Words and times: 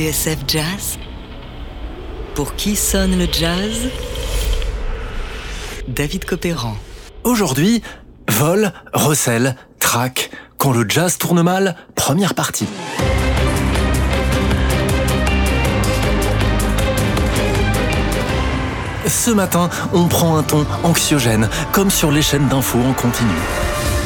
TSF 0.00 0.38
Jazz 0.48 0.98
Pour 2.34 2.54
qui 2.54 2.74
sonne 2.74 3.18
le 3.18 3.26
jazz? 3.30 3.90
David 5.88 6.24
Copéran. 6.24 6.74
Aujourd'hui, 7.22 7.82
vol, 8.26 8.72
recel, 8.94 9.56
track. 9.78 10.30
Quand 10.56 10.72
le 10.72 10.88
jazz 10.88 11.18
tourne 11.18 11.42
mal, 11.42 11.76
première 11.96 12.34
partie. 12.34 12.66
Ce 19.06 19.30
matin, 19.30 19.68
on 19.92 20.08
prend 20.08 20.38
un 20.38 20.42
ton 20.42 20.64
anxiogène, 20.82 21.50
comme 21.72 21.90
sur 21.90 22.10
les 22.10 22.22
chaînes 22.22 22.48
d'infos 22.48 22.80
en 22.80 22.94
continu. 22.94 23.28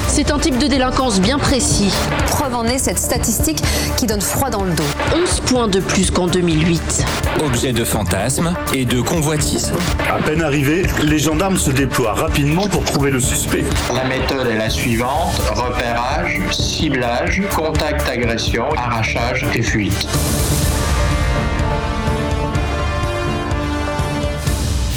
C'est 0.09 0.31
un 0.31 0.39
type 0.39 0.59
de 0.59 0.67
délinquance 0.67 1.21
bien 1.21 1.39
précis. 1.39 1.93
Preuve 2.27 2.55
en 2.55 2.65
est 2.65 2.79
cette 2.79 2.99
statistique 2.99 3.63
qui 3.97 4.07
donne 4.07 4.21
froid 4.21 4.51
dans 4.51 4.63
le 4.63 4.73
dos. 4.73 4.85
11 5.15 5.41
points 5.41 5.69
de 5.69 5.81
plus 5.81 6.11
qu'en 6.11 6.27
2008. 6.27 7.05
Objet 7.45 7.73
de 7.73 7.85
fantasme 7.85 8.55
et 8.73 8.85
de 8.85 9.01
convoitise. 9.01 9.73
À 10.09 10.23
peine 10.23 10.43
arrivé, 10.43 10.87
les 11.03 11.19
gendarmes 11.19 11.57
se 11.57 11.71
déploient 11.71 12.15
rapidement 12.15 12.69
pour 12.69 12.85
trouver 12.85 13.11
le 13.11 13.21
suspect. 13.21 13.65
La 13.93 14.05
méthode 14.05 14.47
est 14.47 14.59
la 14.59 14.71
suivante 14.71 15.41
repérage, 15.55 16.41
ciblage, 16.53 17.43
contact 17.55 18.09
agression, 18.09 18.65
arrachage 18.77 19.45
et 19.55 19.63
fuite. 19.63 20.07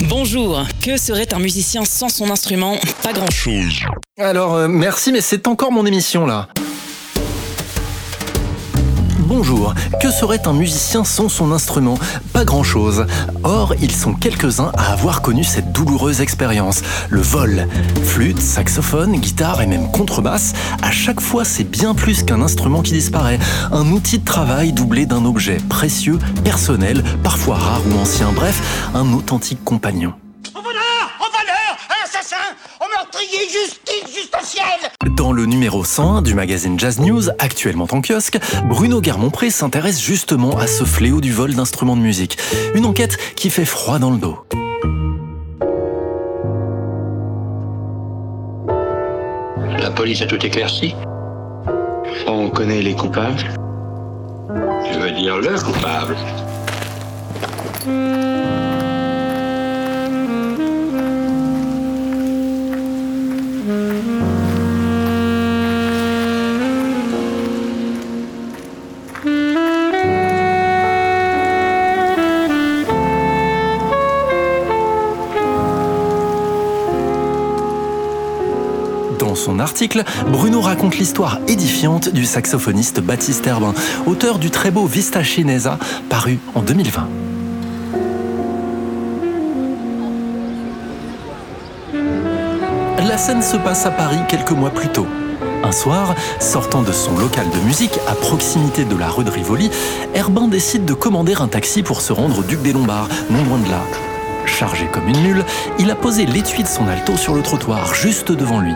Bonjour, 0.09 0.63
que 0.81 0.95
serait 0.95 1.33
un 1.33 1.39
musicien 1.39 1.83
sans 1.83 2.07
son 2.07 2.31
instrument? 2.31 2.77
Pas 3.03 3.11
grand-chose. 3.11 3.81
Alors, 4.17 4.55
euh, 4.55 4.67
merci, 4.69 5.11
mais 5.11 5.19
c'est 5.19 5.47
encore 5.47 5.71
mon 5.71 5.85
émission 5.85 6.25
là. 6.25 6.47
Bonjour, 9.27 9.73
que 10.01 10.09
serait 10.09 10.47
un 10.47 10.53
musicien 10.53 11.03
sans 11.03 11.27
son 11.27 11.51
instrument? 11.51 11.99
Pas 12.31 12.45
grand-chose. 12.45 13.05
Or, 13.43 13.73
ils 13.81 13.91
sont 13.91 14.13
quelques-uns 14.13 14.71
à 14.77 14.93
avoir 14.93 15.21
connu 15.21 15.43
cette 15.43 15.73
douloureuse 15.73 16.21
expérience. 16.21 16.81
Le 17.09 17.19
vol. 17.19 17.67
Flûte, 18.03 18.39
saxophone, 18.39 19.17
guitare 19.19 19.61
et 19.61 19.67
même 19.67 19.91
contrebasse, 19.91 20.53
à 20.81 20.91
chaque 20.91 21.19
fois 21.19 21.43
c'est 21.43 21.65
bien 21.65 21.93
plus 21.93 22.23
qu'un 22.23 22.41
instrument 22.41 22.81
qui 22.81 22.93
disparaît. 22.93 23.39
Un 23.73 23.91
outil 23.91 24.19
de 24.19 24.25
travail 24.25 24.71
doublé 24.71 25.05
d'un 25.05 25.25
objet 25.25 25.57
précieux, 25.67 26.19
personnel, 26.45 27.03
parfois 27.21 27.57
rare 27.57 27.81
ou 27.85 27.99
ancien, 27.99 28.31
bref, 28.31 28.89
un 28.93 29.11
authentique 29.11 29.61
compagnon. 29.65 30.13
Dans 35.17 35.31
le 35.31 35.47
numéro 35.47 35.83
101 35.83 36.21
du 36.21 36.35
magazine 36.35 36.79
Jazz 36.79 36.99
News, 36.99 37.29
actuellement 37.39 37.87
en 37.91 38.01
kiosque, 38.01 38.37
Bruno 38.65 39.01
Guermont-Pré 39.01 39.49
s'intéresse 39.49 39.99
justement 39.99 40.59
à 40.59 40.67
ce 40.67 40.83
fléau 40.83 41.21
du 41.21 41.33
vol 41.33 41.55
d'instruments 41.55 41.97
de 41.97 42.01
musique. 42.01 42.37
Une 42.75 42.85
enquête 42.85 43.17
qui 43.35 43.49
fait 43.49 43.65
froid 43.65 43.97
dans 43.97 44.11
le 44.11 44.19
dos. 44.19 44.37
La 49.79 49.89
police 49.89 50.21
a 50.21 50.27
tout 50.27 50.45
éclairci. 50.45 50.93
On 52.27 52.51
connaît 52.51 52.83
les 52.83 52.93
coupables. 52.93 53.39
Je 54.93 54.99
veux 54.99 55.11
dire 55.11 55.39
le 55.39 55.59
coupable? 55.59 56.15
Bruno 80.31 80.61
raconte 80.61 80.97
l'histoire 80.97 81.39
édifiante 81.47 82.09
du 82.09 82.25
saxophoniste 82.25 82.99
Baptiste 82.99 83.45
Herbin, 83.45 83.75
auteur 84.07 84.39
du 84.39 84.49
très 84.49 84.71
beau 84.71 84.87
Vista 84.87 85.23
Chinesa, 85.23 85.77
paru 86.09 86.39
en 86.55 86.61
2020. 86.61 87.07
La 93.07 93.17
scène 93.19 93.43
se 93.43 93.57
passe 93.57 93.85
à 93.85 93.91
Paris 93.91 94.17
quelques 94.27 94.51
mois 94.51 94.71
plus 94.71 94.89
tôt. 94.89 95.05
Un 95.63 95.71
soir, 95.71 96.15
sortant 96.39 96.81
de 96.81 96.91
son 96.91 97.15
local 97.17 97.45
de 97.53 97.59
musique 97.67 97.99
à 98.07 98.15
proximité 98.15 98.83
de 98.83 98.95
la 98.95 99.09
rue 99.09 99.23
de 99.23 99.31
Rivoli, 99.31 99.69
Herbin 100.15 100.47
décide 100.47 100.85
de 100.85 100.93
commander 100.93 101.35
un 101.39 101.47
taxi 101.47 101.83
pour 101.83 102.01
se 102.01 102.13
rendre 102.13 102.39
au 102.39 102.43
Duc 102.43 102.63
des 102.63 102.73
Lombards, 102.73 103.09
non 103.29 103.43
loin 103.43 103.59
de 103.59 103.69
là. 103.69 103.81
Chargé 104.47 104.87
comme 104.91 105.07
une 105.07 105.21
mule, 105.21 105.45
il 105.77 105.91
a 105.91 105.95
posé 105.95 106.25
l'étui 106.25 106.63
de 106.63 106.67
son 106.67 106.87
alto 106.87 107.15
sur 107.15 107.35
le 107.35 107.43
trottoir, 107.43 107.93
juste 107.93 108.31
devant 108.31 108.59
lui. 108.59 108.73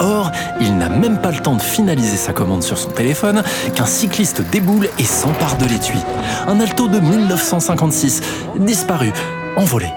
Or, 0.00 0.30
il 0.60 0.76
n'a 0.76 0.88
même 0.88 1.18
pas 1.18 1.30
le 1.30 1.38
temps 1.38 1.56
de 1.56 1.62
finaliser 1.62 2.16
sa 2.16 2.32
commande 2.32 2.62
sur 2.62 2.78
son 2.78 2.90
téléphone 2.90 3.42
qu'un 3.74 3.86
cycliste 3.86 4.42
déboule 4.50 4.88
et 4.98 5.04
s'empare 5.04 5.56
de 5.58 5.66
l'étui. 5.66 5.98
Un 6.46 6.60
alto 6.60 6.88
de 6.88 7.00
1956, 7.00 8.22
disparu, 8.58 9.12
envolé. 9.56 9.88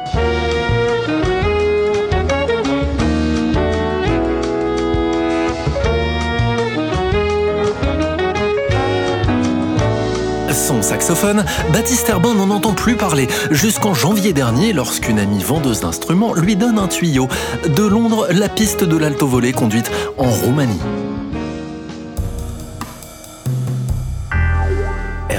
Son 10.53 10.83
saxophone, 10.83 11.43
Baptiste 11.73 12.07
Herbin 12.09 12.35
n'en 12.35 12.51
entend 12.51 12.73
plus 12.73 12.95
parler 12.95 13.27
jusqu'en 13.49 13.95
janvier 13.95 14.33
dernier 14.33 14.71
lorsqu'une 14.71 15.17
amie 15.17 15.43
vendeuse 15.43 15.81
d'instruments 15.81 16.33
lui 16.35 16.55
donne 16.55 16.77
un 16.77 16.87
tuyau. 16.87 17.27
De 17.75 17.83
Londres, 17.83 18.27
la 18.29 18.49
piste 18.49 18.83
de 18.83 18.95
l'alto 18.95 19.25
volé 19.25 19.51
conduite 19.51 19.89
en 20.19 20.29
Roumanie. 20.29 20.79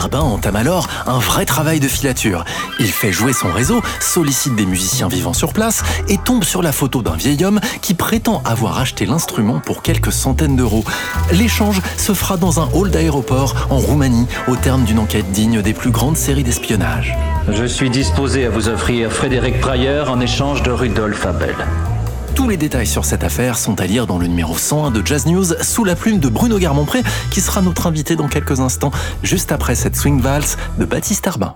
Herbin 0.04 0.20
entame 0.20 0.56
alors 0.56 0.86
un 1.06 1.18
vrai 1.18 1.46
travail 1.46 1.80
de 1.80 1.88
filature. 1.88 2.44
Il 2.78 2.88
fait 2.88 3.10
jouer 3.10 3.32
son 3.32 3.50
réseau, 3.50 3.80
sollicite 4.00 4.54
des 4.54 4.66
musiciens 4.66 5.08
vivant 5.08 5.32
sur 5.32 5.54
place 5.54 5.82
et 6.10 6.18
tombe 6.18 6.44
sur 6.44 6.60
la 6.60 6.72
photo 6.72 7.00
d'un 7.00 7.16
vieil 7.16 7.42
homme 7.42 7.58
qui 7.80 7.94
prétend 7.94 8.42
avoir 8.44 8.78
acheté 8.78 9.06
l'instrument 9.06 9.60
pour 9.60 9.80
quelques 9.80 10.12
centaines 10.12 10.56
d'euros. 10.56 10.84
L'échange 11.32 11.80
se 11.96 12.12
fera 12.12 12.36
dans 12.36 12.60
un 12.60 12.68
hall 12.74 12.90
d'aéroport 12.90 13.54
en 13.70 13.78
Roumanie 13.78 14.26
au 14.46 14.56
terme 14.56 14.84
d'une 14.84 14.98
enquête 14.98 15.32
digne 15.32 15.62
des 15.62 15.72
plus 15.72 15.90
grandes 15.90 16.18
séries 16.18 16.44
d'espionnage. 16.44 17.16
Je 17.50 17.64
suis 17.64 17.88
disposé 17.88 18.44
à 18.44 18.50
vous 18.50 18.68
offrir 18.68 19.10
Frédéric 19.10 19.58
Prayer 19.58 20.04
en 20.06 20.20
échange 20.20 20.62
de 20.62 20.70
Rudolf 20.70 21.24
Abel. 21.24 21.56
Tous 22.34 22.48
les 22.48 22.56
détails 22.56 22.86
sur 22.86 23.04
cette 23.04 23.22
affaire 23.22 23.56
sont 23.56 23.80
à 23.80 23.86
lire 23.86 24.06
dans 24.06 24.18
le 24.18 24.26
numéro 24.26 24.56
101 24.56 24.90
de 24.90 25.06
Jazz 25.06 25.26
News 25.26 25.44
sous 25.62 25.84
la 25.84 25.94
plume 25.94 26.18
de 26.18 26.28
Bruno 26.28 26.58
Garmont-Pré 26.58 27.02
qui 27.30 27.40
sera 27.40 27.62
notre 27.62 27.86
invité 27.86 28.16
dans 28.16 28.28
quelques 28.28 28.60
instants 28.60 28.90
juste 29.22 29.52
après 29.52 29.74
cette 29.74 29.96
swing 29.96 30.20
valse 30.20 30.56
de 30.78 30.84
Baptiste 30.84 31.26
Arbin. 31.28 31.54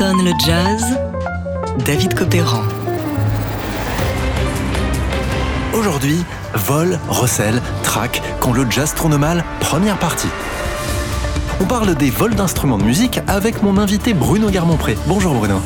Le 0.00 0.32
jazz 0.46 0.98
David 1.84 2.14
Copéran. 2.14 2.62
Aujourd'hui, 5.74 6.24
vol, 6.54 6.98
recel, 7.10 7.60
track, 7.82 8.22
quand 8.40 8.54
le 8.54 8.64
jazz 8.70 8.94
tourne 8.94 9.18
mal, 9.18 9.44
première 9.60 9.98
partie. 9.98 10.28
On 11.60 11.66
parle 11.66 11.94
des 11.96 12.08
vols 12.08 12.34
d'instruments 12.34 12.78
de 12.78 12.84
musique 12.84 13.20
avec 13.26 13.62
mon 13.62 13.76
invité 13.76 14.14
Bruno 14.14 14.48
Garmont-Pré. 14.48 14.96
Bonjour 15.06 15.34
Bruno. 15.34 15.60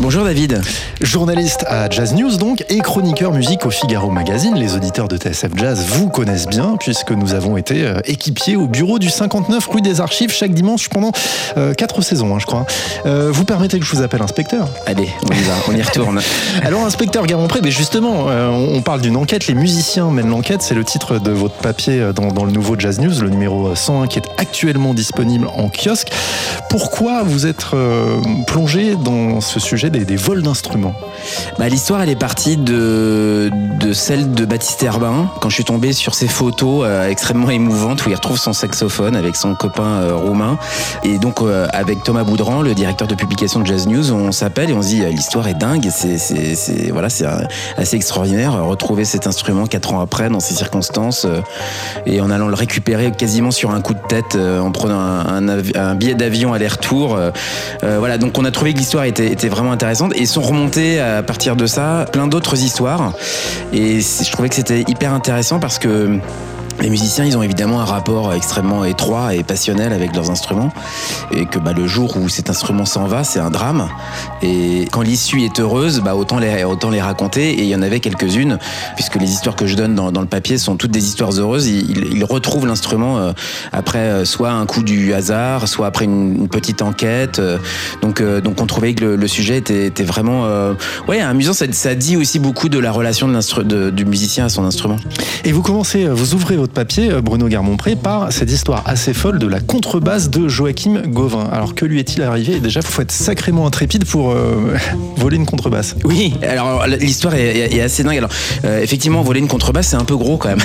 Bonjour 0.00 0.24
David. 0.24 0.60
Journaliste 1.00 1.64
à 1.66 1.90
Jazz 1.90 2.14
News 2.14 2.36
donc 2.36 2.64
et 2.68 2.78
chroniqueur 2.78 3.32
musique 3.32 3.66
au 3.66 3.70
Figaro 3.70 4.10
Magazine. 4.10 4.54
Les 4.54 4.76
auditeurs 4.76 5.08
de 5.08 5.16
TSF 5.16 5.50
Jazz 5.56 5.86
vous 5.88 6.08
connaissent 6.08 6.46
bien 6.46 6.76
puisque 6.78 7.10
nous 7.10 7.34
avons 7.34 7.56
été 7.56 7.84
euh, 7.84 7.98
équipiers 8.04 8.54
au 8.54 8.68
bureau 8.68 9.00
du 9.00 9.10
59 9.10 9.66
rue 9.66 9.80
des 9.80 10.00
Archives 10.00 10.30
chaque 10.30 10.52
dimanche 10.52 10.88
pendant 10.88 11.10
euh, 11.56 11.74
quatre 11.74 12.00
saisons, 12.02 12.32
hein, 12.36 12.38
je 12.38 12.46
crois. 12.46 12.64
Euh, 13.06 13.30
vous 13.32 13.44
permettez 13.44 13.80
que 13.80 13.84
je 13.84 13.90
vous 13.90 14.02
appelle 14.02 14.22
inspecteur? 14.22 14.68
Allez, 14.86 15.08
on 15.28 15.34
y 15.34 15.42
va, 15.42 15.54
on 15.68 15.74
y 15.74 15.82
retourne. 15.82 16.20
Alors 16.62 16.84
inspecteur 16.84 17.26
Garmont-Pré, 17.26 17.58
mais 17.60 17.72
justement, 17.72 18.26
on 18.26 18.80
parle 18.82 19.00
d'une 19.00 19.16
enquête. 19.16 19.48
Les 19.48 19.54
musiciens 19.54 20.10
mènent 20.12 20.30
l'enquête. 20.30 20.62
C'est 20.62 20.74
le 20.74 20.84
titre 20.84 21.18
de 21.18 21.32
votre 21.32 21.56
papier 21.56 22.12
dans, 22.14 22.28
dans, 22.28 22.44
le 22.44 22.52
nouveau 22.52 22.76
Jazz 22.78 23.00
News, 23.00 23.20
le 23.20 23.30
numéro 23.30 23.74
101 23.74 24.06
qui 24.06 24.20
est 24.20 24.28
actuellement 24.36 24.94
disponible 24.94 25.48
en 25.48 25.68
kiosque. 25.68 26.08
Pourquoi 26.70 27.24
vous 27.24 27.46
êtes 27.46 27.64
plongé 28.46 28.94
dans 28.94 29.40
ce 29.40 29.58
sujet 29.58 29.87
des, 29.90 30.16
vols 30.16 30.42
d'instruments 30.42 30.94
bah, 31.58 31.68
L'histoire, 31.68 32.02
elle 32.02 32.10
est 32.10 32.16
partie 32.16 32.56
de, 32.56 33.50
de 33.80 33.92
celle 33.92 34.32
de 34.32 34.44
Baptiste 34.44 34.82
Herbin, 34.82 35.30
quand 35.40 35.48
je 35.48 35.54
suis 35.54 35.64
tombé 35.64 35.92
sur 35.92 36.14
ses 36.14 36.28
photos 36.28 36.84
euh, 36.84 37.08
extrêmement 37.08 37.50
émouvantes 37.50 38.04
où 38.06 38.10
il 38.10 38.14
retrouve 38.14 38.38
son 38.38 38.52
saxophone 38.52 39.16
avec 39.16 39.36
son 39.36 39.54
copain 39.54 40.02
euh, 40.02 40.16
roumain. 40.16 40.58
Et 41.04 41.18
donc, 41.18 41.40
euh, 41.40 41.66
avec 41.72 42.02
Thomas 42.02 42.24
Boudran, 42.24 42.62
le 42.62 42.74
directeur 42.74 43.08
de 43.08 43.14
publication 43.14 43.60
de 43.60 43.66
Jazz 43.66 43.86
News, 43.86 44.12
on 44.12 44.32
s'appelle 44.32 44.70
et 44.70 44.72
on 44.72 44.82
se 44.82 44.88
dit 44.88 45.04
l'histoire 45.06 45.46
est 45.48 45.54
dingue, 45.54 45.88
c'est 45.90 46.90
voilà, 46.90 47.08
assez 47.76 47.96
extraordinaire. 47.96 48.64
Retrouver 48.64 49.04
cet 49.04 49.26
instrument 49.26 49.66
quatre 49.66 49.94
ans 49.94 50.00
après, 50.00 50.28
dans 50.28 50.40
ces 50.40 50.54
circonstances, 50.54 51.26
et 52.06 52.20
en 52.20 52.30
allant 52.30 52.48
le 52.48 52.54
récupérer 52.54 53.12
quasiment 53.12 53.50
sur 53.50 53.70
un 53.70 53.80
coup 53.80 53.94
de 53.94 54.06
tête, 54.08 54.36
en 54.36 54.70
prenant 54.70 54.98
un, 54.98 55.48
un, 55.48 55.94
billet 55.94 56.14
d'avion 56.14 56.52
aller-retour. 56.52 57.18
voilà, 57.82 58.18
donc 58.18 58.36
on 58.38 58.44
a 58.44 58.50
trouvé 58.50 58.72
que 58.72 58.78
l'histoire 58.78 59.04
était, 59.04 59.30
était 59.30 59.48
vraiment 59.48 59.72
intéressante 59.78 60.12
et 60.16 60.26
sont 60.26 60.42
remontées 60.42 60.98
à 60.98 61.22
partir 61.22 61.54
de 61.54 61.66
ça 61.66 62.04
plein 62.10 62.26
d'autres 62.26 62.60
histoires. 62.60 63.12
Et 63.72 64.00
je 64.00 64.32
trouvais 64.32 64.48
que 64.48 64.56
c'était 64.56 64.80
hyper 64.80 65.12
intéressant 65.12 65.60
parce 65.60 65.78
que 65.78 66.18
les 66.80 66.90
musiciens, 66.90 67.24
ils 67.24 67.36
ont 67.36 67.42
évidemment 67.42 67.80
un 67.80 67.84
rapport 67.84 68.32
extrêmement 68.32 68.84
étroit 68.84 69.34
et 69.34 69.42
passionnel 69.42 69.92
avec 69.92 70.14
leurs 70.14 70.30
instruments, 70.30 70.72
et 71.32 71.46
que 71.46 71.58
bah, 71.58 71.72
le 71.72 71.86
jour 71.86 72.16
où 72.16 72.28
cet 72.28 72.50
instrument 72.50 72.84
s'en 72.84 73.06
va, 73.06 73.24
c'est 73.24 73.40
un 73.40 73.50
drame. 73.50 73.88
Et 74.42 74.86
quand 74.92 75.02
l'issue 75.02 75.42
est 75.42 75.60
heureuse, 75.60 76.00
bah, 76.00 76.14
autant, 76.14 76.38
les, 76.38 77.00
raconter. 77.00 77.50
Et 77.50 77.62
il 77.62 77.68
y 77.68 77.74
en 77.74 77.82
avait 77.82 78.00
quelques-unes, 78.00 78.58
puisque 78.94 79.16
les 79.16 79.30
histoires 79.30 79.56
que 79.56 79.66
je 79.66 79.76
donne 79.76 79.94
dans, 79.94 80.20
le 80.20 80.26
papier 80.26 80.58
sont 80.58 80.76
toutes 80.76 80.90
des 80.90 81.04
histoires 81.04 81.32
heureuses. 81.32 81.66
Ils, 81.66 82.24
retrouvent 82.28 82.66
l'instrument 82.66 83.18
euh, 83.18 83.32
après 83.72 83.98
euh, 83.98 84.24
soit 84.24 84.50
un 84.50 84.66
coup 84.66 84.82
du 84.82 85.14
hasard, 85.14 85.66
soit 85.66 85.86
après 85.86 86.04
une, 86.04 86.48
petite 86.48 86.82
enquête. 86.82 87.38
Euh, 87.38 87.58
donc, 88.02 88.20
on 88.60 88.66
trouvait 88.66 88.94
que 88.94 89.04
le, 89.04 89.28
sujet 89.28 89.58
était, 89.58 90.04
vraiment 90.04 90.46
ouais, 91.08 91.20
amusant. 91.20 91.52
Ça, 91.52 91.94
dit 91.94 92.16
aussi 92.16 92.38
beaucoup 92.38 92.68
de 92.68 92.78
la 92.78 92.92
relation 92.92 93.28
du 93.28 94.04
musicien 94.04 94.46
à 94.46 94.48
son 94.48 94.64
instrument. 94.64 94.96
Et 95.44 95.52
vous 95.52 95.62
commencez, 95.62 96.06
vous 96.06 96.34
ouvrez 96.34 96.56
votre 96.56 96.67
papier, 96.68 97.10
euh, 97.10 97.20
Bruno 97.20 97.48
Garmont-Pré, 97.48 97.96
par 97.96 98.32
cette 98.32 98.50
histoire 98.50 98.82
assez 98.86 99.14
folle 99.14 99.38
de 99.38 99.46
la 99.46 99.60
contrebasse 99.60 100.30
de 100.30 100.48
Joachim 100.48 101.02
Gauvin. 101.06 101.48
Alors 101.52 101.74
que 101.74 101.84
lui 101.84 101.98
est-il 101.98 102.22
arrivé? 102.22 102.60
Déjà, 102.60 102.80
il 102.80 102.86
faut 102.86 103.02
être 103.02 103.12
sacrément 103.12 103.66
intrépide 103.66 104.04
pour 104.04 104.32
euh, 104.32 104.76
voler 105.16 105.36
une 105.36 105.46
contrebasse. 105.46 105.96
Oui, 106.04 106.34
alors 106.42 106.86
l'histoire 106.86 107.34
est, 107.34 107.80
assez 107.80 108.02
dingue. 108.02 108.18
Alors 108.18 108.30
euh, 108.64 108.82
effectivement, 108.82 109.22
voler 109.22 109.40
une 109.40 109.48
contrebasse, 109.48 109.88
c'est 109.88 109.96
un 109.96 110.04
peu 110.04 110.16
gros 110.16 110.36
quand 110.36 110.48
même. 110.48 110.60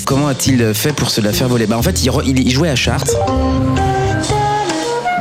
comment 0.04 0.28
a-t-il 0.28 0.74
fait 0.74 0.92
pour 0.92 1.10
se 1.10 1.20
la 1.20 1.32
faire 1.32 1.48
voler? 1.48 1.66
Bah, 1.66 1.78
En 1.78 1.82
fait, 1.82 2.04
il, 2.04 2.38
il 2.38 2.50
jouait 2.50 2.70
à 2.70 2.76
Chartres. 2.76 3.16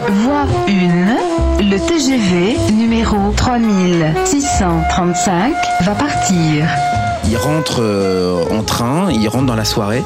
Voix 0.09 0.45
1. 0.67 1.35
Le 1.59 1.79
TGV 1.79 2.57
numéro 2.73 3.31
3635 3.35 5.53
va 5.81 5.95
partir 5.95 6.67
il 7.27 7.37
rentre 7.37 7.81
euh, 7.81 8.43
en 8.51 8.63
train, 8.63 9.11
il 9.11 9.27
rentre 9.27 9.45
dans 9.45 9.55
la 9.55 9.65
soirée 9.65 10.03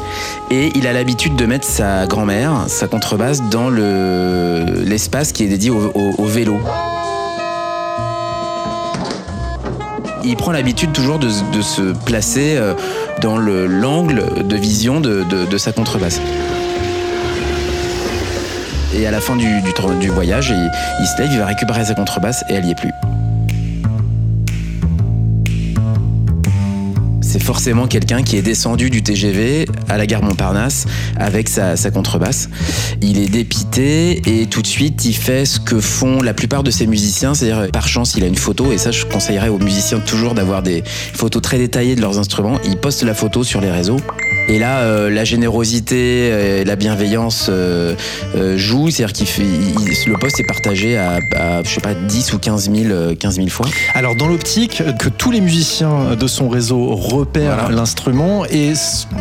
et 0.50 0.72
il 0.76 0.88
a 0.88 0.94
l'habitude 0.94 1.36
de 1.36 1.46
mettre 1.46 1.68
sa 1.68 2.08
grand-mère, 2.08 2.66
sa 2.68 2.88
contrebasse, 2.88 3.42
dans 3.50 3.70
l'espace 3.70 5.32
qui 5.32 5.44
est 5.44 5.48
dédié 5.48 5.70
au, 5.70 6.26
vélo. 6.26 6.58
Il 10.24 10.36
prend 10.36 10.52
l'habitude 10.52 10.92
toujours 10.92 11.20
de, 11.20 11.30
se 11.30 11.94
placer 12.06 12.56
euh, 12.58 12.74
dans 13.22 13.38
l'angle 13.38 14.48
de 14.48 14.56
vision 14.56 15.00
de, 15.02 15.58
sa 15.58 15.72
contrebasse. 15.72 16.22
Et 18.96 19.06
à 19.06 19.12
la 19.12 19.22
fin 19.22 19.36
du, 19.36 19.62
voyage, 20.10 20.54
il 21.00 21.08
se 21.08 21.22
lève, 21.22 21.30
il 21.32 21.40
va 21.40 21.46
récupérer 21.46 21.86
sa 21.86 21.96
contrebasse 21.96 22.44
et 22.50 22.54
elle 22.54 22.66
n'y 22.66 22.72
est 22.72 22.76
plus. 22.76 22.92
C'est 27.30 27.38
forcément 27.38 27.86
quelqu'un 27.86 28.24
qui 28.24 28.38
est 28.38 28.42
descendu 28.42 28.90
du 28.90 29.04
TGV 29.04 29.68
à 29.88 29.98
la 29.98 30.08
gare 30.08 30.24
Montparnasse 30.24 30.86
avec 31.16 31.48
sa, 31.48 31.76
contrebasse. 31.92 32.50
Il 33.02 33.20
est 33.20 33.28
dépité 33.28 34.20
et 34.26 34.48
tout 34.48 34.64
de 34.64 34.68
suite 34.68 35.06
il 35.06 35.14
fait 35.14 35.46
ce 35.46 35.60
que 35.60 35.80
font 35.80 36.24
la 36.24 36.34
plupart 36.34 36.64
de 36.64 36.72
ces 36.72 36.88
musiciens, 36.88 37.36
c'est-à-dire 37.36 37.70
par 37.72 37.88
chance 37.88 38.16
il 38.18 38.24
a 38.24 38.28
une 38.28 38.36
photo 38.36 38.72
et 38.72 38.80
ça 38.80 38.90
je 38.90 39.06
conseillerais 39.06 39.50
aux 39.50 39.60
musiciens 39.60 40.00
toujours 40.00 40.34
d'avoir 40.34 40.64
des 40.64 40.84
photos 40.86 41.44
très 41.44 41.60
détaillées 41.60 41.96
de 41.96 42.02
leurs 42.02 42.18
instruments. 42.18 42.58
Il 42.66 42.78
poste 42.78 43.04
la 43.04 43.14
photo 43.14 43.44
sur 43.44 43.62
les 43.62 43.70
réseaux 43.70 43.98
et 44.50 44.58
là, 44.58 44.80
euh, 44.80 45.12
la 45.12 45.26
générosité 45.26 46.30
et 46.62 46.66
la 46.66 46.76
bienveillance 46.76 47.48
euh, 47.50 47.94
euh, 48.36 48.58
jouent, 48.58 48.90
c'est-à-dire 48.90 49.28
fait, 49.28 49.44
le 49.44 50.18
poste 50.18 50.40
est 50.40 50.48
partagé 50.48 50.98
à, 50.98 51.20
je 51.64 51.70
sais 51.70 51.82
pas, 51.82 51.94
10 51.94 52.34
ou 52.34 52.40
15 52.40 52.72
000, 52.72 53.16
15 53.20 53.48
fois. 53.50 53.68
Alors, 53.94 54.16
dans 54.16 54.28
l'optique 54.28 54.82
que 54.98 55.08
tous 55.08 55.30
les 55.30 55.40
musiciens 55.40 56.16
de 56.20 56.28
son 56.28 56.50
réseau 56.50 56.96
repèrent 56.96 57.70
l'instrument 57.70 58.44
et 58.46 58.74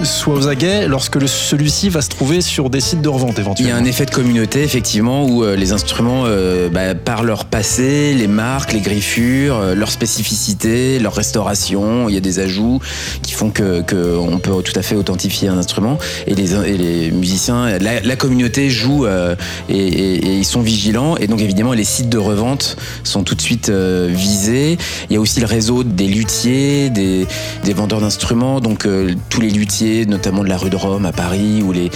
soient 0.02 0.34
aux 0.34 0.48
aguets 0.48 0.88
lorsque 0.88 1.20
celui-ci 1.28 1.90
va 1.90 2.00
se 2.00 2.08
trouver 2.08 2.40
sur 2.40 2.70
des 2.70 2.80
sites 2.80 3.02
de 3.02 3.08
revente 3.10 3.38
éventuellement. 3.38 3.68
Il 3.68 3.76
y 3.76 3.78
a 3.78 3.82
un 3.82 3.84
effet 3.84 4.06
de 4.06 4.10
communauté, 4.10 4.62
effectivement, 4.62 5.26
où 5.26 5.44
les 5.44 5.72
instruments, 5.72 6.24
bah, 6.72 6.94
par 6.94 7.22
leur 7.22 7.44
passé, 7.44 8.14
les 8.14 8.28
marques, 8.28 8.72
les 8.72 8.80
griffures, 8.80 9.74
leur 9.74 9.90
spécificité, 9.90 10.98
leur 10.98 11.14
restauration, 11.14 12.08
il 12.08 12.14
y 12.14 12.18
a 12.18 12.20
des 12.20 12.38
ajouts 12.38 12.80
qui 13.22 13.32
font 13.32 13.50
que, 13.50 13.82
que 13.82 14.16
on 14.16 14.38
peut 14.38 14.62
tout 14.62 14.72
à 14.74 14.82
fait 14.82 14.94
autant 14.94 15.17
un 15.48 15.58
instrument 15.58 15.98
et 16.26 16.34
les, 16.34 16.54
et 16.54 16.76
les 16.76 17.10
musiciens, 17.10 17.78
la, 17.78 18.16
communauté 18.16 18.70
joue 18.70 19.06
euh, 19.06 19.36
et, 19.68 20.38
ils 20.38 20.44
sont 20.44 20.60
vigilants 20.60 21.16
et 21.16 21.26
donc 21.26 21.40
évidemment 21.40 21.72
les 21.72 21.84
sites 21.84 22.08
de 22.08 22.18
revente 22.18 22.76
sont 23.04 23.22
tout 23.22 23.34
de 23.34 23.40
suite 23.40 23.68
euh, 23.68 24.08
visés. 24.10 24.78
Il 25.08 25.14
y 25.14 25.16
a 25.16 25.20
aussi 25.20 25.40
le 25.40 25.46
réseau 25.46 25.84
des 25.84 26.06
luthiers, 26.06 26.90
des, 26.90 27.26
des 27.64 27.72
vendeurs 27.72 28.00
d'instruments, 28.00 28.60
donc 28.60 28.86
euh, 28.86 29.14
tous 29.28 29.40
les 29.40 29.50
luthiers, 29.50 30.06
notamment 30.06 30.42
de 30.42 30.48
la 30.48 30.56
rue 30.56 30.70
de 30.70 30.76
Rome 30.76 31.06
à 31.06 31.12
Paris, 31.12 31.62
ou 31.62 31.72
les 31.72 31.90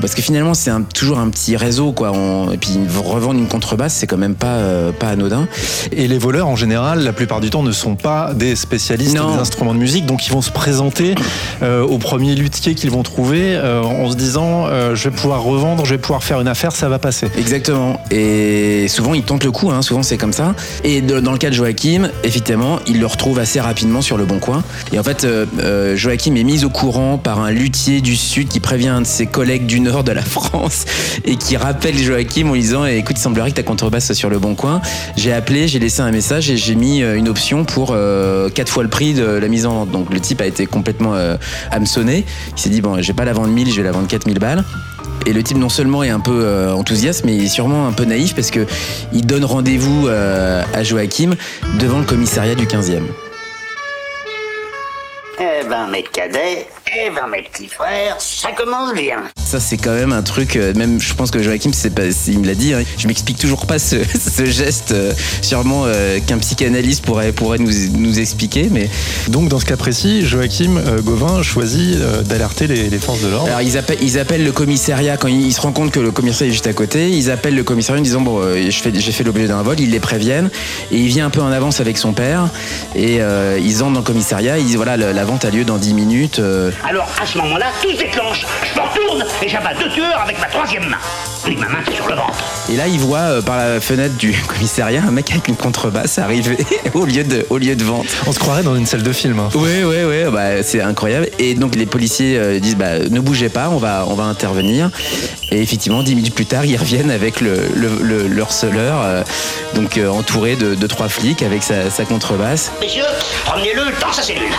parce 0.00 0.14
que 0.14 0.22
finalement 0.22 0.54
c'est 0.54 0.70
toujours 0.94 1.18
un 1.18 1.28
petit 1.30 1.56
réseau 1.56 1.92
quoi. 1.92 2.12
On, 2.12 2.52
et 2.52 2.56
puis 2.56 2.70
revendre 3.04 3.38
une 3.38 3.48
contrebasse 3.48 3.94
c'est 3.94 4.06
quand 4.06 4.16
même 4.16 4.34
pas 4.34 4.58
pas 4.98 5.08
anodin. 5.08 5.48
Et 5.92 6.08
les 6.08 6.18
voleurs 6.18 6.48
en 6.48 6.56
général, 6.56 7.04
la 7.04 7.12
plupart 7.12 7.40
du 7.40 7.50
temps, 7.50 7.62
ne 7.62 7.72
sont 7.72 7.96
pas 7.96 8.32
des 8.34 8.56
spécialistes 8.56 9.14
des 9.14 9.18
instruments 9.18 9.74
de 9.74 9.78
musique, 9.78 10.06
donc 10.06 10.26
ils 10.26 10.32
vont 10.32 10.42
se 10.42 10.50
présenter 10.50 11.14
au 11.62 11.98
premier 11.98 12.34
luthier 12.34 12.67
qu'ils 12.74 12.90
vont 12.90 13.02
trouver 13.02 13.54
euh, 13.54 13.82
en 13.82 14.10
se 14.10 14.16
disant 14.16 14.66
euh, 14.66 14.94
je 14.94 15.08
vais 15.08 15.14
pouvoir 15.14 15.42
revendre, 15.42 15.84
je 15.84 15.94
vais 15.94 15.98
pouvoir 15.98 16.22
faire 16.22 16.40
une 16.40 16.48
affaire, 16.48 16.72
ça 16.72 16.88
va 16.88 16.98
passer. 16.98 17.28
Exactement. 17.38 18.00
Et 18.10 18.86
souvent 18.88 19.14
ils 19.14 19.22
tentent 19.22 19.44
le 19.44 19.52
coup, 19.52 19.70
hein. 19.70 19.82
souvent 19.82 20.02
c'est 20.02 20.16
comme 20.16 20.32
ça. 20.32 20.54
Et 20.84 21.00
dans 21.00 21.32
le 21.32 21.38
cas 21.38 21.50
de 21.50 21.54
Joachim, 21.54 22.10
effectivement, 22.24 22.78
il 22.86 23.00
le 23.00 23.06
retrouve 23.06 23.38
assez 23.38 23.60
rapidement 23.60 24.02
sur 24.02 24.16
le 24.16 24.24
bon 24.24 24.38
coin. 24.38 24.62
Et 24.92 24.98
en 24.98 25.02
fait, 25.02 25.24
euh, 25.24 25.96
Joachim 25.96 26.34
est 26.36 26.44
mis 26.44 26.64
au 26.64 26.70
courant 26.70 27.18
par 27.18 27.40
un 27.40 27.50
luthier 27.50 28.00
du 28.00 28.16
Sud 28.16 28.48
qui 28.48 28.60
prévient 28.60 28.88
un 28.88 29.02
de 29.02 29.06
ses 29.06 29.26
collègues 29.26 29.66
du 29.66 29.80
Nord 29.80 30.04
de 30.04 30.12
la 30.12 30.22
France 30.38 30.84
et 31.24 31.36
qui 31.36 31.56
rappelle 31.56 31.96
Joachim 31.96 32.48
en 32.48 32.54
lui 32.54 32.60
disant 32.60 32.84
écoute, 32.84 33.16
il 33.18 33.22
semblerait 33.22 33.50
que 33.50 33.56
ta 33.56 33.62
contrebasse 33.62 34.12
sur 34.12 34.30
le 34.30 34.38
bon 34.38 34.54
coin. 34.54 34.80
J'ai 35.16 35.32
appelé, 35.32 35.68
j'ai 35.68 35.78
laissé 35.78 36.00
un 36.00 36.10
message 36.10 36.50
et 36.50 36.56
j'ai 36.56 36.74
mis 36.74 37.00
une 37.00 37.28
option 37.28 37.64
pour 37.64 37.96
quatre 38.54 38.70
fois 38.70 38.82
le 38.82 38.88
prix 38.88 39.14
de 39.14 39.24
la 39.24 39.48
mise 39.48 39.66
en 39.66 39.74
vente. 39.74 39.90
Donc 39.90 40.12
le 40.12 40.20
type 40.20 40.40
a 40.40 40.46
été 40.46 40.66
complètement 40.66 41.14
hameçonné. 41.70 42.24
Il 42.58 42.60
s'est 42.60 42.70
dit, 42.70 42.80
bon, 42.80 43.00
j'ai 43.00 43.12
pas 43.12 43.24
la 43.24 43.32
vendre 43.32 43.50
1000, 43.50 43.70
je 43.70 43.76
vais 43.76 43.84
la 43.84 43.92
vendre 43.92 44.08
4000 44.08 44.40
balles. 44.40 44.64
Et 45.26 45.32
le 45.32 45.44
type 45.44 45.58
non 45.58 45.68
seulement 45.68 46.02
est 46.02 46.08
un 46.08 46.18
peu 46.18 46.42
euh, 46.44 46.72
enthousiaste, 46.72 47.24
mais 47.24 47.36
il 47.36 47.44
est 47.44 47.48
sûrement 47.48 47.86
un 47.86 47.92
peu 47.92 48.04
naïf 48.04 48.34
parce 48.34 48.50
que 48.50 48.66
il 49.12 49.24
donne 49.24 49.44
rendez-vous 49.44 50.08
euh, 50.08 50.64
à 50.74 50.82
Joachim 50.82 51.36
devant 51.78 52.00
le 52.00 52.04
commissariat 52.04 52.56
du 52.56 52.66
15e. 52.66 53.02
Eh 55.38 55.68
ben, 55.68 55.86
mes 55.86 56.02
cadets, 56.02 56.66
Eh 56.96 57.10
ben, 57.10 57.26
mes 57.30 57.42
petits 57.42 57.68
frères, 57.68 58.16
ça 58.18 58.48
commence 58.56 58.94
bien. 58.94 59.18
Ça, 59.44 59.60
c'est 59.60 59.76
quand 59.76 59.94
même 59.94 60.12
un 60.12 60.22
truc, 60.22 60.56
euh, 60.56 60.72
même 60.74 61.00
je 61.00 61.12
pense 61.14 61.30
que 61.30 61.42
Joachim, 61.42 61.70
c'est 61.72 61.90
pas, 61.94 62.02
il 62.26 62.38
me 62.40 62.46
l'a 62.46 62.54
dit, 62.54 62.72
hein, 62.72 62.82
je 62.96 63.06
m'explique 63.06 63.38
toujours 63.38 63.66
pas 63.66 63.78
ce, 63.78 63.96
ce 64.36 64.44
geste, 64.46 64.92
euh, 64.92 65.12
sûrement 65.42 65.82
euh, 65.86 66.18
qu'un 66.26 66.38
psychanalyste 66.38 67.04
pourrait, 67.04 67.32
pourrait 67.32 67.58
nous, 67.58 67.70
nous 67.92 68.18
expliquer, 68.20 68.68
mais. 68.70 68.88
Donc 69.28 69.48
dans 69.48 69.58
ce 69.60 69.64
cas 69.66 69.76
précis, 69.76 70.24
Joachim 70.26 70.76
euh, 70.78 71.00
Gauvin 71.02 71.42
choisit 71.42 71.96
euh, 72.00 72.22
d'alerter 72.22 72.66
les, 72.66 72.88
les 72.88 72.98
forces 72.98 73.20
de 73.22 73.28
l'ordre. 73.28 73.48
Alors 73.48 73.62
ils 73.62 73.76
appellent, 73.76 73.98
ils 74.02 74.18
appellent 74.18 74.44
le 74.44 74.52
commissariat 74.52 75.16
quand 75.16 75.28
ils, 75.28 75.46
ils 75.46 75.52
se 75.52 75.60
rendent 75.60 75.74
compte 75.74 75.90
que 75.90 76.00
le 76.00 76.10
commissariat 76.10 76.50
est 76.50 76.52
juste 76.54 76.66
à 76.66 76.72
côté. 76.72 77.10
Ils 77.10 77.30
appellent 77.30 77.56
le 77.56 77.64
commissariat 77.64 78.00
en 78.00 78.04
disant 78.04 78.20
bon, 78.22 78.40
euh, 78.42 78.70
j'ai 78.70 79.12
fait 79.12 79.24
l'objet 79.24 79.46
d'un 79.46 79.62
vol. 79.62 79.78
Ils 79.80 79.90
les 79.90 80.00
préviennent 80.00 80.50
et 80.90 80.96
il 80.96 81.08
vient 81.08 81.26
un 81.26 81.30
peu 81.30 81.40
en 81.42 81.50
avance 81.52 81.80
avec 81.80 81.98
son 81.98 82.12
père 82.12 82.48
et 82.94 83.18
euh, 83.20 83.58
ils 83.62 83.82
entrent 83.82 83.92
dans 83.92 84.00
le 84.00 84.04
commissariat. 84.06 84.58
Ils 84.58 84.64
disent 84.66 84.76
voilà 84.76 84.96
le- 84.96 85.12
la 85.12 85.24
vente 85.24 85.44
a 85.44 85.50
lieu 85.50 85.64
dans 85.64 85.76
10 85.76 85.94
minutes. 85.94 86.40
Alors, 86.86 87.08
à 87.20 87.26
ce 87.26 87.38
moment-là, 87.38 87.66
tout 87.82 87.90
se 87.92 87.96
déclenche. 87.98 88.46
Je 88.74 88.80
me 88.80 88.86
retourne 88.86 89.24
et 89.42 89.48
j'abats 89.48 89.74
deux 89.74 89.88
tueurs 89.90 90.20
avec 90.22 90.38
ma 90.40 90.46
troisième 90.46 90.86
main. 90.88 90.98
Et 91.46 91.54
ma 91.56 91.68
main 91.68 91.78
qui 91.86 91.92
est 91.92 91.96
sur 91.96 92.08
le 92.08 92.14
ventre. 92.16 92.34
et 92.70 92.76
là 92.76 92.88
ils 92.88 92.98
voient 92.98 93.18
euh, 93.18 93.42
par 93.42 93.56
la 93.56 93.80
fenêtre 93.80 94.16
du 94.16 94.32
commissariat 94.48 95.00
un 95.06 95.10
mec 95.10 95.30
avec 95.30 95.48
une 95.48 95.56
contrebasse 95.56 96.18
arriver 96.18 96.58
au 96.94 97.06
lieu 97.06 97.24
de, 97.24 97.46
au 97.48 97.56
lieu 97.58 97.74
de 97.74 97.84
vente. 97.84 98.06
On 98.26 98.32
se 98.32 98.38
croirait 98.38 98.62
dans 98.64 98.74
une 98.76 98.84
salle 98.86 99.02
de 99.02 99.12
film. 99.12 99.38
hein. 99.38 99.48
Oui, 99.54 99.82
oui, 99.84 99.96
oui, 100.04 100.30
bah, 100.30 100.62
c'est 100.62 100.82
incroyable. 100.82 101.28
Et 101.38 101.54
donc 101.54 101.74
les 101.76 101.86
policiers 101.86 102.36
euh, 102.38 102.58
disent 102.58 102.76
bah, 102.76 102.98
ne 102.98 103.20
bougez 103.20 103.48
pas, 103.48 103.68
on 103.70 103.78
va, 103.78 104.04
on 104.08 104.14
va 104.14 104.24
intervenir. 104.24 104.90
Et 105.50 105.62
effectivement, 105.62 106.02
dix 106.02 106.14
minutes 106.16 106.34
plus 106.34 106.46
tard, 106.46 106.64
ils 106.66 106.76
reviennent 106.76 107.10
avec 107.10 107.40
le, 107.40 107.62
le, 107.74 107.88
le, 108.02 108.26
le 108.28 108.42
harceleur, 108.42 109.00
euh, 109.02 109.22
donc 109.74 109.96
euh, 109.96 110.08
entouré 110.10 110.56
de, 110.56 110.74
de 110.74 110.86
trois 110.86 111.08
flics 111.08 111.42
avec 111.42 111.62
sa, 111.62 111.88
sa 111.90 112.04
contrebasse. 112.04 112.72
Messieurs, 112.80 113.04
promenez-le 113.46 113.84
dans 114.02 114.12
sa 114.12 114.22
cellule. 114.22 114.52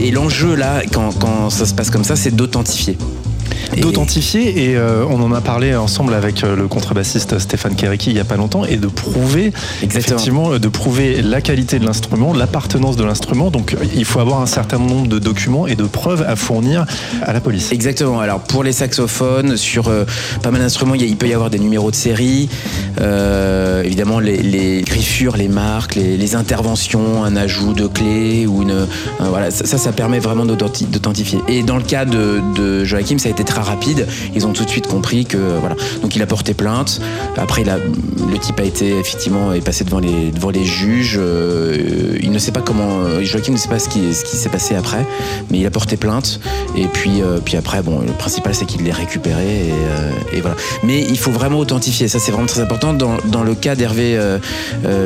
Et 0.00 0.10
l'enjeu 0.12 0.54
là, 0.54 0.82
quand, 0.92 1.50
ça 1.50 1.66
se 1.66 1.74
passe 1.74 1.90
comme 1.90 2.04
ça, 2.04 2.14
c'est 2.14 2.30
d'authentifier. 2.30 2.96
D'authentifier, 3.80 4.70
et 4.70 4.76
euh, 4.76 5.04
on 5.08 5.20
en 5.22 5.32
a 5.32 5.40
parlé 5.40 5.74
ensemble 5.74 6.14
avec 6.14 6.42
euh, 6.44 6.56
le 6.56 6.68
contrebassiste 6.68 7.38
Stéphane 7.38 7.74
Keriki 7.74 8.10
il 8.10 8.16
y 8.16 8.20
a 8.20 8.24
pas 8.24 8.36
longtemps, 8.36 8.64
et 8.64 8.76
de 8.76 8.86
prouver, 8.86 9.52
Exactement. 9.82 10.16
effectivement, 10.16 10.52
euh, 10.52 10.58
de 10.58 10.68
prouver 10.68 11.22
la 11.22 11.40
qualité 11.40 11.78
de 11.78 11.84
l'instrument, 11.84 12.32
l'appartenance 12.32 12.96
de 12.96 13.04
l'instrument. 13.04 13.50
Donc 13.50 13.76
il 13.94 14.04
faut 14.04 14.20
avoir 14.20 14.40
un 14.40 14.46
certain 14.46 14.78
nombre 14.78 15.06
de 15.08 15.18
documents 15.18 15.66
et 15.66 15.76
de 15.76 15.84
preuves 15.84 16.24
à 16.26 16.36
fournir 16.36 16.86
à 17.22 17.32
la 17.32 17.40
police. 17.40 17.72
Exactement. 17.72 18.20
Alors 18.20 18.40
pour 18.40 18.64
les 18.64 18.72
saxophones, 18.72 19.56
sur 19.56 19.88
euh, 19.88 20.04
pas 20.42 20.50
mal 20.50 20.60
d'instruments, 20.60 20.94
il, 20.94 21.16
peut 21.16 21.28
y 21.28 21.34
avoir 21.34 21.50
des 21.50 21.58
numéros 21.58 21.90
de 21.90 21.96
série, 21.96 22.48
euh, 23.00 23.82
évidemment 23.82 24.18
les, 24.20 24.38
les 24.38 24.82
griffures, 24.82 25.36
les 25.36 25.48
marques, 25.48 25.94
les, 25.94 26.16
les 26.16 26.34
interventions, 26.34 27.24
un 27.24 27.36
ajout 27.36 27.74
de 27.74 27.86
clé 27.86 28.46
ou 28.46 28.62
une, 28.62 28.86
voilà, 29.20 29.50
ça, 29.50 29.78
ça, 29.78 29.92
permet 29.92 30.18
vraiment 30.18 30.44
d'authenti- 30.44 30.86
d'authentifier. 30.86 31.40
Et 31.48 31.62
dans 31.62 31.76
le 31.76 31.82
cas 31.82 32.04
de, 32.04 32.40
de 32.56 32.84
Joachim, 32.84 33.18
ça 33.18 33.28
a 33.28 33.32
été 33.32 33.44
très 33.44 33.60
rapide. 33.68 34.06
Ils 34.34 34.46
ont 34.46 34.52
tout 34.52 34.64
de 34.64 34.70
suite 34.70 34.86
compris 34.86 35.24
que 35.24 35.36
euh, 35.36 35.58
voilà. 35.60 35.76
Donc 36.02 36.16
il 36.16 36.22
a 36.22 36.26
porté 36.26 36.54
plainte. 36.54 37.00
Après, 37.36 37.62
il 37.62 37.70
a, 37.70 37.76
le 37.78 38.38
type 38.38 38.58
a 38.60 38.64
été 38.64 38.98
effectivement 38.98 39.52
est 39.52 39.60
passé 39.60 39.84
devant 39.84 40.00
les 40.00 40.30
devant 40.30 40.50
les 40.50 40.64
juges. 40.64 41.16
Euh, 41.20 42.16
il 42.20 42.30
ne 42.30 42.38
sait 42.38 42.52
pas 42.52 42.60
comment. 42.60 43.00
euh, 43.00 43.22
Joachim 43.22 43.52
ne 43.52 43.56
sait 43.58 43.68
pas 43.68 43.78
ce 43.78 43.88
qui 43.88 44.14
ce 44.14 44.24
qui 44.24 44.36
s'est 44.36 44.48
passé 44.48 44.74
après, 44.74 45.06
mais 45.50 45.58
il 45.58 45.66
a 45.66 45.70
porté 45.70 45.96
plainte. 45.96 46.40
Et 46.76 46.86
puis 46.86 47.22
puis 47.44 47.56
après, 47.56 47.82
bon, 47.82 48.00
le 48.00 48.12
principal 48.12 48.54
c'est 48.54 48.64
qu'il 48.64 48.82
l'ait 48.82 48.92
récupéré 48.92 49.72
et, 50.32 50.40
voilà. 50.40 50.56
Mais 50.82 51.00
il 51.00 51.18
faut 51.18 51.30
vraiment 51.30 51.58
authentifier. 51.58 52.08
Ça 52.08 52.18
c'est 52.18 52.32
vraiment 52.32 52.46
très 52.46 52.60
important. 52.60 52.92
Dans, 52.92 53.16
dans 53.26 53.44
le 53.44 53.54
cas 53.54 53.74
d'Hervé 53.74 54.18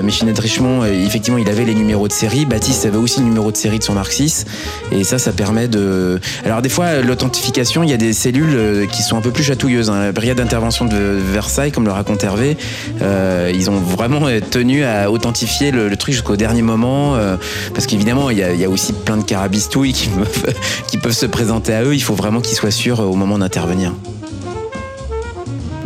Méchinet 0.03 0.33
de 0.33 0.41
Richemont, 0.41 0.85
effectivement, 0.85 1.39
il 1.39 1.49
avait 1.49 1.65
les 1.65 1.75
numéros 1.75 2.09
de 2.09 2.13
série. 2.13 2.45
Baptiste 2.47 2.87
avait 2.87 2.97
aussi 2.99 3.21
le 3.21 3.27
numéro 3.27 3.51
de 3.51 3.57
série 3.57 3.79
de 3.79 3.85
son 3.85 3.95
Mark 3.95 4.13
6. 4.13 4.45
Et 4.93 5.05
ça, 5.05 5.19
ça 5.19 5.33
permet 5.33 5.69
de. 5.69 6.21
Alors 6.45 6.63
des 6.63 6.69
fois, 6.69 7.01
l'authentification, 7.01 7.83
il 7.83 7.91
y 7.91 7.93
a 7.93 7.97
des 7.97 8.13
cellules 8.13 8.42
euh, 8.45 8.87
qui 8.87 9.03
sont 9.03 9.17
un 9.17 9.21
peu 9.21 9.31
plus 9.31 9.45
chatouilleuses. 9.45 9.91
hein. 9.91 10.01
La 10.01 10.13
brigade 10.13 10.39
d'intervention 10.39 10.85
de 10.85 10.97
Versailles, 10.97 11.73
comme 11.73 11.85
le 11.85 11.93
raconte 11.93 12.23
Hervé, 12.25 12.57
euh, 13.01 13.51
ils 13.55 13.71
ont 13.71 13.79
vraiment 13.79 14.27
tenu 14.51 14.85
à 14.85 15.11
authentifier 15.11 15.71
le, 15.71 15.97
truc 15.97 16.15
jusqu'au 16.15 16.37
dernier 16.37 16.63
moment, 16.63 17.17
euh, 17.17 17.37
parce 17.75 17.87
qu'évidemment, 17.87 18.31
il 18.31 18.39
y, 18.39 18.65
a, 18.65 18.71
aussi 18.71 18.93
plein 18.93 19.17
de 19.17 19.25
carabistouilles 19.25 19.93
qui 19.93 20.09
qui 20.89 20.99
peuvent 20.99 21.13
se 21.13 21.27
présenter 21.27 21.75
à 21.75 21.85
eux. 21.85 21.95
Il 21.95 22.03
faut 22.03 22.15
vraiment 22.15 22.41
qu'ils 22.41 22.57
soient 22.57 22.71
sûrs 22.71 23.01
au 23.01 23.15
moment 23.15 23.39
d'intervenir. 23.39 23.93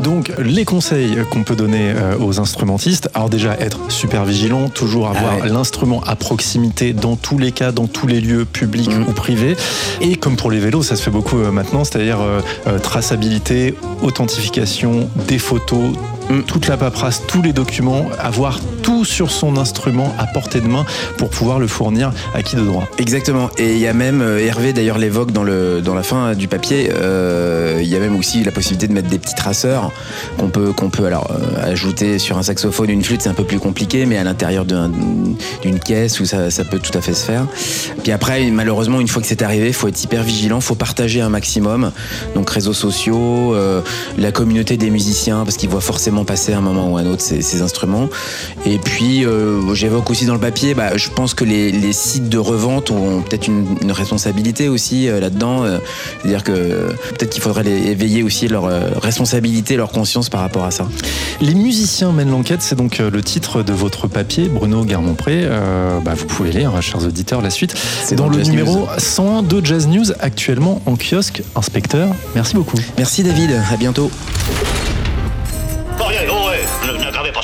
Donc 0.02 0.30
les 0.38 0.64
conseils 0.64 1.16
qu'on 1.30 1.42
peut 1.42 1.56
donner 1.56 1.90
euh, 1.94 2.16
aux 2.18 2.38
instrumentistes, 2.38 3.08
alors 3.14 3.30
déjà 3.30 3.54
être 3.58 3.78
super 3.90 4.24
vigilant, 4.24 4.68
toujours 4.68 5.08
avoir 5.08 5.36
Ah 5.40 5.42
ouais. 5.44 5.48
l'instrument 5.48 6.02
à 6.06 6.16
proximité 6.16 6.92
dans 6.92 7.16
tous 7.16 7.38
les 7.38 7.50
cas, 7.52 7.72
dans 7.72 7.86
tous 7.86 8.06
les 8.06 8.20
lieux 8.20 8.44
publics 8.44 8.90
Mhm. 8.90 9.06
ou 9.08 9.12
privés. 9.12 9.56
Et 10.00 10.16
comme 10.16 10.36
pour 10.36 10.50
les 10.50 10.58
vélos, 10.58 10.82
ça 10.82 10.96
se 10.96 11.02
fait 11.02 11.10
beaucoup 11.10 11.38
euh, 11.38 11.50
maintenant, 11.50 11.84
c'est-à-dire 11.84 12.18
euh, 12.20 12.78
traçabilité, 12.78 13.74
authentification, 14.02 15.08
des 15.28 15.38
photos, 15.38 15.90
Mhm. 16.30 16.42
toute 16.44 16.66
la 16.68 16.76
paperasse, 16.76 17.22
tous 17.26 17.42
les 17.42 17.52
documents, 17.52 18.06
avoir 18.18 18.58
tout 18.82 19.04
sur 19.04 19.30
son 19.30 19.56
instrument 19.56 20.12
à 20.18 20.26
portée 20.26 20.60
de 20.60 20.66
main 20.66 20.84
pour 21.18 21.30
pouvoir 21.30 21.58
le 21.58 21.66
fournir 21.66 22.12
à 22.34 22.42
qui 22.42 22.56
de 22.56 22.62
droit. 22.62 22.88
Exactement. 22.98 23.50
Et 23.58 23.72
il 23.74 23.78
y 23.78 23.86
a 23.86 23.92
même, 23.92 24.20
euh, 24.22 24.38
Hervé 24.44 24.72
d'ailleurs 24.72 24.98
l'évoque 24.98 25.30
dans, 25.32 25.44
dans 25.44 25.94
la 25.94 26.02
fin 26.02 26.34
du 26.34 26.48
papier, 26.48 26.90
euh, 26.92 27.78
il 27.80 27.88
y 27.88 27.96
a 27.96 27.98
même 28.00 28.16
aussi 28.16 28.42
la 28.44 28.50
possibilité 28.52 28.86
de 28.88 28.92
mettre 28.92 29.08
des 29.08 29.18
petits 29.18 29.34
traceurs 29.34 29.92
qu'on 30.38 30.48
peut, 30.48 30.72
qu'on 30.72 30.90
peut 30.90 31.04
alors, 31.06 31.30
euh, 31.30 31.70
ajouter 31.72 32.18
sur 32.18 32.38
un 32.38 32.42
saxophone, 32.42 32.90
une 32.90 33.04
flûte, 33.04 33.22
c'est 33.22 33.28
un 33.28 33.34
peu 33.34 33.44
plus 33.44 33.58
compliqué, 33.58 34.06
mais 34.06 34.16
à 34.18 34.24
l'intérieur 34.24 34.64
d'un- 34.64 34.90
d'une 35.62 35.78
caisse 35.78 36.20
où 36.20 36.24
ça, 36.24 36.50
ça 36.50 36.64
peut 36.64 36.78
tout 36.78 36.96
à 36.96 37.00
fait 37.00 37.14
se 37.14 37.24
faire. 37.24 37.46
Puis 38.02 38.12
après, 38.12 38.44
malheureusement, 38.50 39.00
une 39.00 39.08
fois 39.08 39.22
que 39.22 39.28
c'est 39.28 39.42
arrivé, 39.42 39.68
il 39.68 39.74
faut 39.74 39.88
être 39.88 40.02
hyper 40.02 40.22
vigilant, 40.22 40.56
il 40.58 40.62
faut 40.64 40.74
partager 40.74 41.20
un 41.20 41.28
maximum. 41.28 41.92
Donc 42.34 42.50
réseaux 42.50 42.72
sociaux, 42.72 43.54
euh, 43.54 43.80
la 44.18 44.32
communauté 44.32 44.76
des 44.76 44.90
musiciens, 44.90 45.44
parce 45.44 45.56
qu'ils 45.56 45.68
voient 45.68 45.80
forcément 45.80 46.15
passer 46.24 46.52
à 46.52 46.58
un 46.58 46.60
moment 46.60 46.92
ou 46.92 46.96
à 46.96 47.00
un 47.00 47.06
autre 47.06 47.22
ces, 47.22 47.42
ces 47.42 47.62
instruments. 47.62 48.08
Et 48.64 48.78
puis, 48.78 49.24
euh, 49.24 49.74
j'évoque 49.74 50.10
aussi 50.10 50.26
dans 50.26 50.34
le 50.34 50.40
papier, 50.40 50.74
bah, 50.74 50.96
je 50.96 51.08
pense 51.10 51.34
que 51.34 51.44
les, 51.44 51.72
les 51.72 51.92
sites 51.92 52.28
de 52.28 52.38
revente 52.38 52.90
ont 52.90 53.22
peut-être 53.22 53.46
une, 53.46 53.66
une 53.82 53.92
responsabilité 53.92 54.68
aussi 54.68 55.08
euh, 55.08 55.20
là-dedans. 55.20 55.64
euh, 55.64 55.78
C'est-à-dire 56.22 56.44
que 56.44 56.52
peut-être 57.10 57.30
qu'il 57.30 57.42
faudrait 57.42 57.62
les 57.64 57.90
éveiller 57.90 58.22
aussi 58.22 58.48
leur 58.48 58.64
responsabilité, 59.02 59.76
leur 59.76 59.90
conscience 59.90 60.28
par 60.28 60.40
rapport 60.40 60.64
à 60.64 60.70
ça. 60.70 60.88
Les 61.40 61.54
musiciens 61.54 62.12
mènent 62.12 62.30
l'enquête, 62.30 62.62
c'est 62.62 62.76
donc 62.76 62.98
le 62.98 63.22
titre 63.22 63.62
de 63.62 63.72
votre 63.72 64.06
papier, 64.08 64.48
Bruno 64.48 64.84
Guermont-Pré. 64.84 65.42
Euh, 65.44 66.00
bah, 66.00 66.14
vous 66.16 66.26
pouvez 66.26 66.50
lire, 66.50 66.72
hein, 66.74 66.80
chers 66.80 67.04
auditeurs, 67.04 67.42
la 67.42 67.50
suite. 67.50 67.74
C'est 68.04 68.14
dans 68.14 68.24
dans 68.24 68.30
le 68.32 68.38
Jazz 68.38 68.50
numéro 68.50 68.78
News. 68.80 68.86
101 68.98 69.42
de 69.42 69.64
Jazz 69.64 69.86
News, 69.88 70.12
actuellement 70.20 70.80
en 70.86 70.96
kiosque. 70.96 71.42
Inspecteur, 71.54 72.08
merci 72.34 72.54
beaucoup. 72.54 72.76
Merci 72.98 73.22
David, 73.22 73.50
à 73.72 73.76
bientôt. 73.76 74.10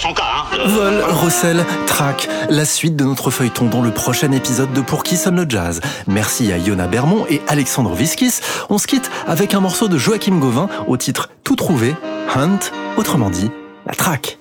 Son 0.03 0.13
cas, 0.13 0.25
hein. 0.25 0.57
Euh, 0.59 0.67
Vol, 0.67 1.05
recel, 1.11 1.65
track, 1.87 2.29
la 2.51 2.65
suite 2.65 2.97
de 2.97 3.05
notre 3.05 3.31
feuilleton 3.31 3.67
dans 3.67 3.83
le 3.83 3.93
prochain 3.93 4.33
épisode 4.33 4.73
de 4.73 4.81
Pour 4.81 5.05
qui 5.05 5.17
sonne 5.17 5.37
le 5.37 5.49
jazz. 5.49 5.81
Merci 6.09 6.53
à 6.53 6.59
Yona 6.59 6.89
Bermond 6.89 7.25
et 7.31 7.41
Alexandre 7.47 7.95
Viskis. 7.95 8.41
On 8.69 8.79
se 8.79 8.89
quitte 8.89 9.11
avec 9.29 9.55
un 9.55 9.61
morceau 9.61 9.87
de 9.87 9.99
Joachim 9.99 10.39
Gauvin 10.39 10.69
au 10.89 10.97
titre 10.97 11.31
Tout 11.45 11.57
trouvé, 11.57 11.95
Hunt, 12.35 12.59
autrement 12.97 13.31
dit, 13.31 13.51
la 13.87 13.95
track. 13.95 14.39